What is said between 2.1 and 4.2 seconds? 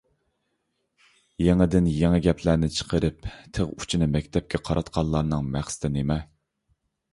گەپلەرنى چىقىرىپ، تىغ ئۇچىنى